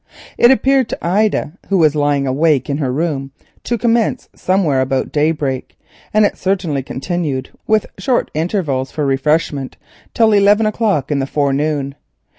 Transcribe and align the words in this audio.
It 0.35 0.49
appeared 0.49 0.89
to 0.89 0.97
Ida, 1.07 1.51
who 1.69 1.77
was 1.77 1.93
lying 1.93 2.25
awake 2.25 2.71
in 2.71 2.79
her 2.79 2.91
room, 2.91 3.29
to 3.63 3.77
commence 3.77 4.29
somewhere 4.35 4.81
about 4.81 5.11
daybreak, 5.11 5.77
and 6.11 6.25
it 6.25 6.39
certainly 6.39 6.81
continued 6.81 7.51
with 7.67 7.85
short 7.99 8.31
intervals 8.33 8.89
for 8.89 9.05
refreshment 9.05 9.77
till 10.15 10.33
eleven 10.33 10.65
o'clock 10.65 11.11
in 11.11 11.19
the 11.19 11.27
forenoon. 11.27 11.93